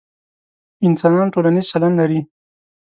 [0.87, 2.19] انسانان ټولنیز چلند لري،